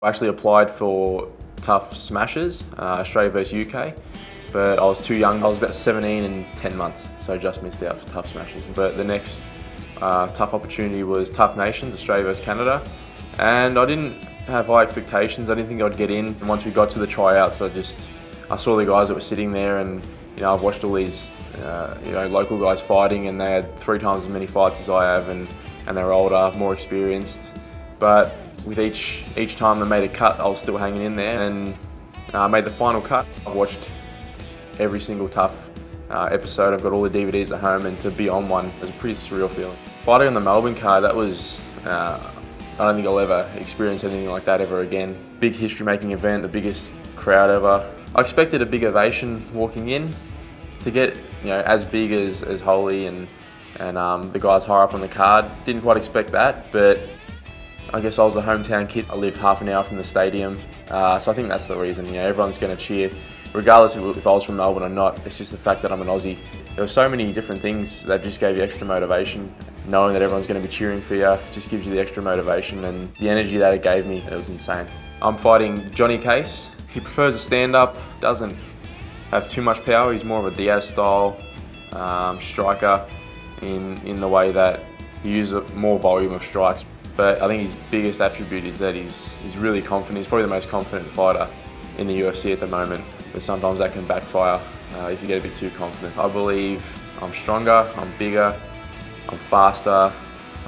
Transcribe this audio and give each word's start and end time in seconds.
I 0.00 0.08
actually 0.08 0.28
applied 0.28 0.70
for 0.70 1.28
TUF 1.56 1.96
Smashes, 1.96 2.62
uh, 2.78 3.00
Australia 3.00 3.30
versus 3.30 3.66
UK, 3.66 3.96
but 4.52 4.78
I 4.78 4.84
was 4.84 5.00
too 5.00 5.16
young. 5.16 5.42
I 5.42 5.48
was 5.48 5.58
about 5.58 5.74
17 5.74 6.22
and 6.22 6.46
10 6.56 6.76
months, 6.76 7.08
so 7.18 7.36
just 7.36 7.64
missed 7.64 7.82
out 7.82 7.98
for 7.98 8.06
TUF 8.06 8.28
Smashes. 8.28 8.68
But 8.72 8.96
the 8.96 9.02
next 9.02 9.50
uh, 10.00 10.28
TUF 10.28 10.54
opportunity 10.54 11.02
was 11.02 11.30
TUF 11.30 11.56
Nations, 11.56 11.94
Australia 11.94 12.22
versus 12.22 12.44
Canada, 12.44 12.80
and 13.38 13.76
I 13.76 13.84
didn't 13.86 14.22
have 14.46 14.68
high 14.68 14.82
expectations. 14.82 15.50
I 15.50 15.56
didn't 15.56 15.68
think 15.68 15.82
I'd 15.82 15.96
get 15.96 16.12
in. 16.12 16.26
And 16.26 16.48
once 16.48 16.64
we 16.64 16.70
got 16.70 16.92
to 16.92 17.00
the 17.00 17.06
tryouts, 17.06 17.60
I 17.60 17.68
just 17.68 18.08
I 18.52 18.56
saw 18.56 18.76
the 18.76 18.86
guys 18.86 19.08
that 19.08 19.14
were 19.14 19.20
sitting 19.20 19.50
there, 19.50 19.80
and 19.80 20.06
you 20.36 20.42
know 20.42 20.54
I've 20.54 20.62
watched 20.62 20.84
all 20.84 20.92
these 20.92 21.28
uh, 21.56 21.98
you 22.06 22.12
know 22.12 22.28
local 22.28 22.56
guys 22.56 22.80
fighting, 22.80 23.26
and 23.26 23.40
they 23.40 23.50
had 23.50 23.76
three 23.76 23.98
times 23.98 24.26
as 24.26 24.28
many 24.28 24.46
fights 24.46 24.80
as 24.80 24.90
I 24.90 25.06
have, 25.06 25.28
and 25.28 25.48
and 25.88 25.96
they're 25.96 26.12
older, 26.12 26.56
more 26.56 26.72
experienced, 26.72 27.58
but 27.98 28.36
with 28.64 28.78
each 28.78 29.24
each 29.36 29.56
time 29.56 29.78
they 29.78 29.86
made 29.86 30.04
a 30.04 30.08
cut, 30.08 30.38
I 30.40 30.48
was 30.48 30.60
still 30.60 30.76
hanging 30.76 31.02
in 31.02 31.16
there, 31.16 31.42
and 31.42 31.76
I 32.34 32.44
uh, 32.44 32.48
made 32.48 32.64
the 32.64 32.70
final 32.70 33.00
cut. 33.00 33.26
I 33.46 33.50
watched 33.50 33.92
every 34.78 35.00
single 35.00 35.28
TUF 35.28 35.70
uh, 36.10 36.28
episode. 36.30 36.74
I've 36.74 36.82
got 36.82 36.92
all 36.92 37.02
the 37.02 37.10
DVDs 37.10 37.54
at 37.54 37.60
home, 37.60 37.86
and 37.86 37.98
to 38.00 38.10
be 38.10 38.28
on 38.28 38.48
one 38.48 38.70
was 38.80 38.90
a 38.90 38.92
pretty 38.94 39.18
surreal 39.18 39.50
feeling. 39.50 39.78
Fighting 40.04 40.28
on 40.28 40.34
the 40.34 40.40
Melbourne 40.40 40.74
card, 40.74 41.04
that 41.04 41.14
was. 41.14 41.60
Uh, 41.84 42.32
I 42.78 42.84
don't 42.84 42.94
think 42.94 43.08
I'll 43.08 43.18
ever 43.18 43.50
experience 43.56 44.04
anything 44.04 44.30
like 44.30 44.44
that 44.44 44.60
ever 44.60 44.82
again. 44.82 45.18
Big 45.40 45.52
history-making 45.52 46.12
event, 46.12 46.42
the 46.42 46.48
biggest 46.48 47.00
crowd 47.16 47.50
ever. 47.50 47.92
I 48.14 48.20
expected 48.20 48.62
a 48.62 48.66
big 48.66 48.84
ovation 48.84 49.44
walking 49.52 49.88
in. 49.88 50.14
To 50.80 50.92
get 50.92 51.16
you 51.42 51.48
know 51.48 51.60
as 51.62 51.84
big 51.84 52.12
as 52.12 52.44
as 52.44 52.60
Holly 52.60 53.06
and 53.06 53.26
and 53.80 53.98
um, 53.98 54.30
the 54.32 54.38
guys 54.38 54.64
higher 54.64 54.82
up 54.82 54.94
on 54.94 55.00
the 55.00 55.08
card, 55.08 55.46
didn't 55.64 55.82
quite 55.82 55.96
expect 55.96 56.30
that, 56.32 56.70
but 56.72 57.00
I 57.90 58.00
guess 58.00 58.18
I 58.18 58.24
was 58.24 58.36
a 58.36 58.42
hometown 58.42 58.86
kid. 58.86 59.06
I 59.08 59.14
live 59.14 59.36
half 59.38 59.62
an 59.62 59.68
hour 59.70 59.82
from 59.82 59.96
the 59.96 60.04
stadium, 60.04 60.60
uh, 60.88 61.18
so 61.18 61.32
I 61.32 61.34
think 61.34 61.48
that's 61.48 61.66
the 61.66 61.76
reason. 61.76 62.04
You 62.06 62.12
know, 62.14 62.26
everyone's 62.26 62.58
going 62.58 62.76
to 62.76 62.82
cheer, 62.82 63.10
regardless 63.54 63.96
if 63.96 64.26
I 64.26 64.30
was 64.30 64.44
from 64.44 64.56
Melbourne 64.56 64.82
or 64.82 64.90
not. 64.90 65.24
It's 65.24 65.38
just 65.38 65.52
the 65.52 65.58
fact 65.58 65.80
that 65.82 65.90
I'm 65.90 66.02
an 66.02 66.08
Aussie. 66.08 66.38
There 66.74 66.84
were 66.84 66.86
so 66.86 67.08
many 67.08 67.32
different 67.32 67.62
things 67.62 68.04
that 68.04 68.22
just 68.22 68.40
gave 68.40 68.58
you 68.58 68.62
extra 68.62 68.86
motivation. 68.86 69.54
Knowing 69.86 70.12
that 70.12 70.20
everyone's 70.20 70.46
going 70.46 70.60
to 70.60 70.68
be 70.68 70.70
cheering 70.70 71.00
for 71.00 71.14
you 71.14 71.38
just 71.50 71.70
gives 71.70 71.86
you 71.86 71.94
the 71.94 71.98
extra 71.98 72.22
motivation 72.22 72.84
and 72.84 73.10
the 73.16 73.28
energy 73.30 73.56
that 73.56 73.72
it 73.72 73.82
gave 73.82 74.04
me. 74.04 74.18
It 74.18 74.34
was 74.34 74.50
insane. 74.50 74.86
I'm 75.22 75.38
fighting 75.38 75.90
Johnny 75.92 76.18
Case. 76.18 76.70
He 76.90 77.00
prefers 77.00 77.34
a 77.34 77.38
stand-up. 77.38 77.96
Doesn't 78.20 78.54
have 79.30 79.48
too 79.48 79.62
much 79.62 79.82
power. 79.82 80.12
He's 80.12 80.24
more 80.24 80.46
of 80.46 80.52
a 80.52 80.54
Diaz 80.54 80.86
style 80.86 81.40
um, 81.92 82.38
striker 82.38 83.08
in 83.62 83.96
in 84.06 84.20
the 84.20 84.28
way 84.28 84.52
that 84.52 84.84
he 85.22 85.30
uses 85.30 85.72
more 85.72 85.98
volume 85.98 86.34
of 86.34 86.42
strikes. 86.42 86.84
But 87.18 87.42
I 87.42 87.48
think 87.48 87.62
his 87.62 87.74
biggest 87.90 88.20
attribute 88.20 88.64
is 88.64 88.78
that 88.78 88.94
he's, 88.94 89.30
he's 89.42 89.56
really 89.56 89.82
confident. 89.82 90.18
He's 90.18 90.28
probably 90.28 90.44
the 90.44 90.50
most 90.50 90.68
confident 90.68 91.10
fighter 91.10 91.48
in 91.98 92.06
the 92.06 92.20
UFC 92.20 92.52
at 92.52 92.60
the 92.60 92.68
moment. 92.68 93.04
But 93.32 93.42
sometimes 93.42 93.80
that 93.80 93.92
can 93.92 94.06
backfire 94.06 94.60
uh, 94.94 95.08
if 95.12 95.20
you 95.20 95.26
get 95.26 95.40
a 95.40 95.42
bit 95.42 95.56
too 95.56 95.70
confident. 95.70 96.16
I 96.16 96.28
believe 96.28 96.86
I'm 97.20 97.34
stronger, 97.34 97.92
I'm 97.96 98.16
bigger, 98.18 98.56
I'm 99.28 99.38
faster, 99.38 100.12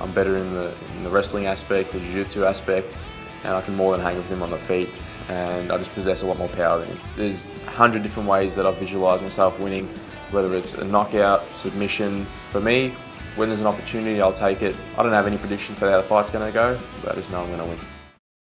I'm 0.01 0.13
better 0.13 0.39
in 0.39 0.53
the, 0.53 0.75
in 0.97 1.05
the 1.05 1.11
wrestling 1.11 1.47
aspect, 1.47 1.93
the 1.93 2.01
jiu-jitsu 2.01 2.45
aspect, 2.45 2.97
and 3.45 3.55
I 3.55 3.61
can 3.61 3.77
more 3.77 3.97
than 3.97 4.05
hang 4.05 4.17
with 4.17 4.29
him 4.29 4.43
on 4.43 4.51
the 4.51 4.59
feet. 4.59 4.91
And 5.29 5.71
I 5.71 5.79
just 5.79 5.95
possess 5.95 6.23
a 6.23 6.27
lot 6.27 6.39
more 6.39 6.49
power 6.49 6.81
than 6.81 6.89
him. 6.89 7.01
There's 7.17 7.47
a 7.69 7.71
hundred 7.71 8.03
different 8.03 8.29
ways 8.29 8.57
that 8.57 8.67
I 8.67 8.73
visualise 8.73 9.23
myself 9.23 9.57
winning, 9.61 9.89
whether 10.33 10.57
it's 10.57 10.75
a 10.75 10.85
knockout, 10.85 11.45
submission. 11.57 12.27
For 12.49 12.61
me, 12.61 12.97
when 13.37 13.49
there's 13.49 13.61
an 13.61 13.67
opportunity, 13.67 14.21
I'll 14.21 14.33
take 14.33 14.63
it. 14.63 14.77
I 14.97 15.03
don't 15.03 15.13
have 15.13 15.27
any 15.27 15.39
prediction 15.39 15.75
for 15.75 15.91
how 15.91 15.99
the 15.99 16.07
fight's 16.07 16.31
going 16.31 16.47
to 16.47 16.53
go, 16.53 16.79
but 17.03 17.13
I 17.13 17.15
just 17.15 17.31
know 17.31 17.43
I'm 17.43 17.49
going 17.49 17.61
to 17.61 17.67
win. 17.67 18.00